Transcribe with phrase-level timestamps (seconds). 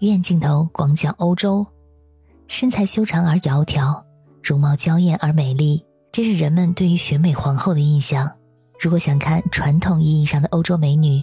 [0.00, 1.66] 远镜头广角欧洲，
[2.46, 4.00] 身材修长而窈窕，
[4.44, 8.30] 容貌娇艳而美丽，这是人们对于选美皇后的印象。
[8.78, 11.20] 如果想看传统意义上的欧洲美女，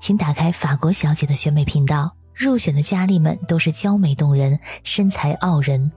[0.00, 2.10] 请打开法国小姐的选美频道。
[2.34, 5.90] 入选的佳丽们都是娇美动人，身材傲人。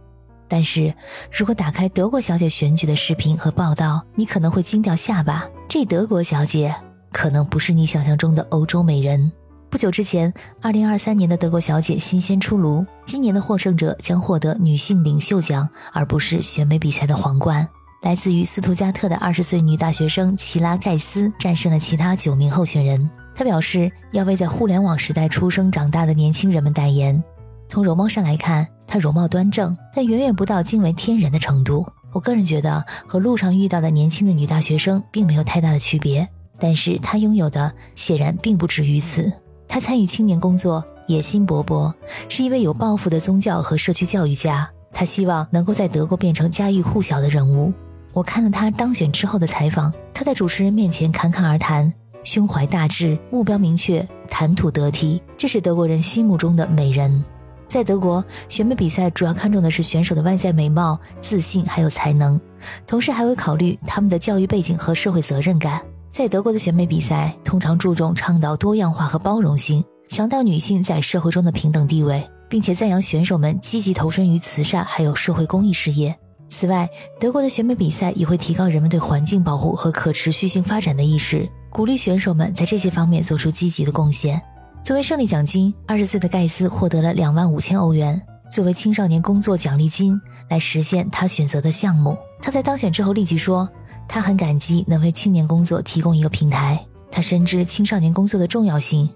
[0.47, 0.93] 但是
[1.31, 5.49] 如果打开德国小姐选举的视频和报道，你可能会惊掉下巴。
[5.67, 6.73] 这德国小姐
[7.11, 9.31] 可能不是你想象中的欧洲美人。
[9.69, 17.67] 不久之前，二零二三年的德国小姐新鲜出炉，今年的获胜者将获得女性领袖奖，而不是选美比赛的皇冠。
[18.01, 23.07] 来自于斯图加特的二十岁女大学生齐拉盖斯战胜了其他九名候选人。
[23.35, 27.23] 她表示要为在互联网时代出生长大的年轻人们代言。
[27.67, 31.85] 从容貌上来看，她容貌端正，但远远不到惊为天人的程度。
[32.11, 36.27] 我个人觉得和路上遇到的年轻的女大学生并没有太大的区别，
[36.57, 39.31] 但是她拥有的显然并不止于此。
[39.69, 41.93] 他参与青年工作，野心勃勃，
[42.27, 44.67] 是一位有抱负的宗教和社区教育家。
[44.91, 47.71] 他希望能够在德国变成家喻户晓的人物。
[48.11, 57.23] 我看了他当选之后的采访，他在主持人面前侃侃而谈，胸怀大志，目标明确，谈吐得体，这是德国人心目中的美人。
[57.67, 62.41] 在德国，选美比赛主要看重的是选手的外在美貌、自信还有才能，
[62.87, 65.79] 同时还会考虑他们的教育背景和社会责任感。
[66.11, 76.13] 在德国的选美比赛通常注重倡导多样化和包容性，强调女性在社会中的平等地位，并且赞扬选手们积极投身于慈善还有社会公益事业。
[76.49, 76.89] 此外，
[77.19, 84.41] 德国的选美比赛也会提高人们对环境保护和可持续性发展的意识，鼓励选手们在这些方面做出积极的贡献。
[84.83, 88.19] 作为胜利奖金，二十岁的盖斯获得了两万五千欧元，
[88.51, 92.17] 作为青少年工作奖励金来实现他选择的项目。
[92.41, 93.69] 他在当选之后立即说。
[94.09, 96.83] 他很感激能为青年工作提供一个平台。
[97.11, 99.07] 他深知青少年工作的重要性，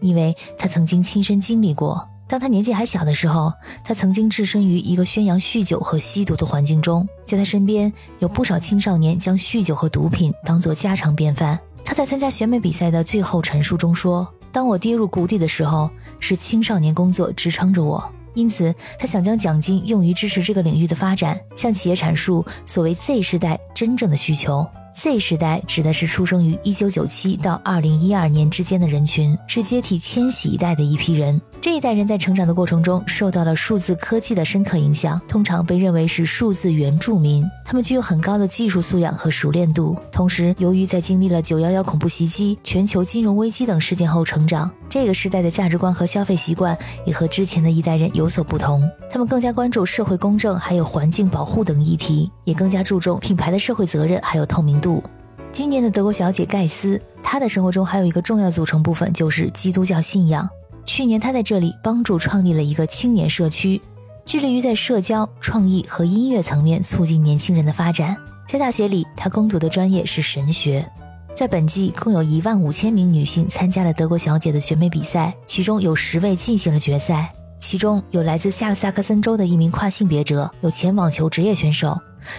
[0.00, 2.06] 因为他曾经亲身经历过。
[2.28, 3.52] 当他年纪还小的时候，
[3.84, 11.58] 他曾经置身于一个宣扬酗酒和吸毒的环境中，在他身边有不少青少年将酗酒和毒品当作家常便饭。
[11.84, 18.02] 他在参加选美比赛的最后陈述中说：“当我跌入谷底的时候，是青少年工作支撑着我。”
[18.34, 24.66] 因此，他想将奖金用于支持这个领域的发展，向企业阐述所谓 Z 时代真正的需求。
[24.94, 31.40] Z 时代指的是出生于1997到2012年之间的人群，是接替千禧一代的一批人。
[31.62, 37.42] 这一代人在成长的过程中受到了数字科技的深刻影响，通常被认为是数字原住民。
[37.64, 46.76] 他们具有很高的技术素养和熟练度，同时由于在经历了911恐怖袭击、全球金融危机等事件后成长，这个时代的价值观和消费习惯
[47.06, 48.86] 也和之前的一代人有所不同。
[49.10, 55.02] 他们更加关注社会公正，还有环境保护等议题，也更加注重品牌的社会责任还有透明度。
[55.50, 60.46] 今年的德国小姐盖斯，她的生活中还有一个重要组成部分就是基督教信仰。
[60.84, 63.80] 去年，她在这里帮助创立了一个青年社区，
[64.26, 68.14] 致力于在社交、创意和音乐层面促进年轻人的发展。
[68.46, 70.86] 在大学里，她攻读的专业是神学。
[71.34, 77.32] 在本季，共有一万五千名女性参加了德国小姐的选美比赛，其中有十位进行了决赛。
[77.58, 81.98] 其中有来自下萨克森州的一名跨性别者，有前网球职业选手，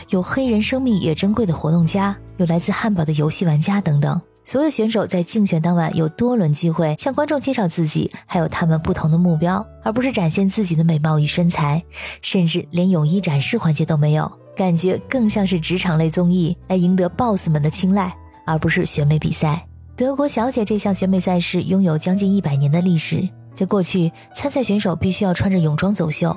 [0.10, 4.22] 有黑人生命也珍贵的活动家，有来自汉堡的游戏玩家等等。
[4.46, 11.82] 所有选手在竞选当晚有多轮机会向观众介绍自己，还有他们不同的目标，而不是展现自己的美貌与身材，
[12.22, 18.14] 甚至连泳衣展示环节都没有，感觉更像是职场类综艺来赢得 BOSS 们的青睐，
[18.46, 19.66] 而不是选美比赛。
[19.96, 26.36] 德国小姐这项选美赛事拥有将近一百年的历史，在过去，参赛选手必须要穿着泳装走秀，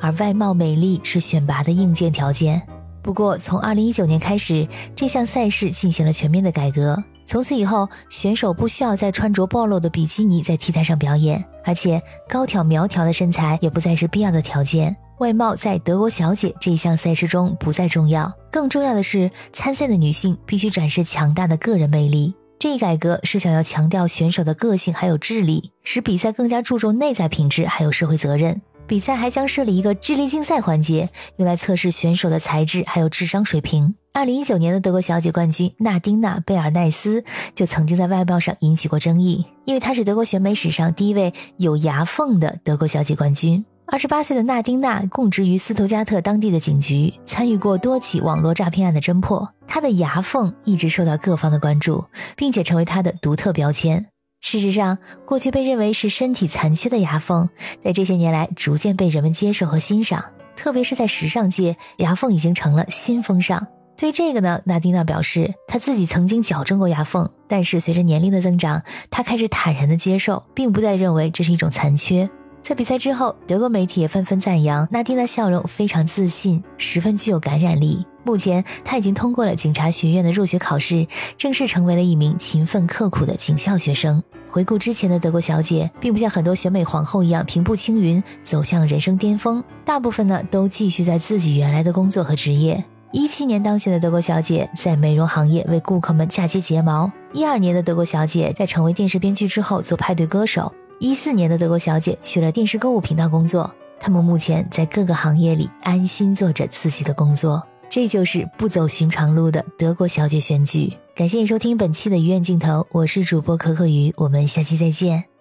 [0.00, 2.60] 而外貌美丽是选拔的硬件条件。
[3.02, 7.00] 不过，从二零一九年开始，这项赛事进行了全面的改革。
[7.24, 14.96] 从此以后，选手不需要再穿着暴露的比基尼在 T 台上表演，而且高挑苗条的身材也不再是必要的条件。
[15.18, 22.34] 外貌在德国小姐这一项赛事中不再重要，更重要的是参赛的女性必须展示强大的个人魅力。
[22.58, 28.60] 这一改革是想要强调选手的个性还有智力，使比赛更加注重内在品质还有社会责任。
[28.86, 33.94] 比赛还将设立一个智力竞赛环节，用来测试选手的才智还有智商水平。
[34.12, 37.24] 二零一九年的德国小姐冠军纳丁娜·贝尔奈斯
[37.54, 43.64] 就曾经在外貌上引起过争议，因为她是德国选美史上第一位有牙缝的德国小姐冠军。
[43.88, 49.48] 二十八岁的纳丁娜供职于斯图加特当地的警局，参与过多起网络诈骗案的侦破。
[49.68, 52.04] 她的牙缝一直受到各方的关注，
[52.36, 54.04] 并且成为她的独特标签。
[54.40, 57.48] 事实上，过去被认为是身体残缺的牙缝，
[57.84, 60.24] 在这些年来逐渐被人们接受和欣赏，
[60.56, 63.64] 特别是在时尚界，牙缝已经成了新风尚。
[63.96, 72.28] 对这个呢，纳丁娜表示，她自己曾经矫正过牙缝，但是随着年龄的增长，她开始坦然的接受，并不再认为这是一种残缺。
[72.66, 78.04] 在比赛之后，德国媒体也纷纷赞扬纳蒂的笑容非常自信，十分具有感染力。
[78.24, 81.06] 目前，她已经通过了警察学院的入学考试，
[81.38, 84.20] 正式成为了一名勤奋刻苦的警校学生。
[84.50, 92.84] 回顾之前的德国小姐，并不像很多选美皇后一样平步青云，走向人生巅峰，大部分呢都继续在自己原来的工作和职业。
[93.12, 100.74] 一七年当选的德国小姐在美容行业为顾客们嫁接睫毛；一二年的德国小姐在成为电视编剧之后做派对歌手。
[100.98, 110.92] 一四年的德国小姐去了电视购物频道工作，他们目前在各个行业里安心做着自己的工作，这就是不走寻常路的德国小姐选举。
[111.14, 115.35] 感谢你收听本期的鱼眼镜头，我是主播可可鱼，我们下期再见。